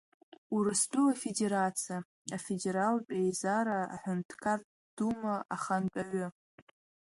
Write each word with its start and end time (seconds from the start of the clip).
Урыстәыла 0.55 1.11
Афедерациа 1.17 1.97
афедералтә 2.35 3.11
Еизара 3.21 3.79
Аҳәынҭқарратә 3.95 4.69
Дума 4.95 5.35
Ахантәаҩы… 5.55 6.27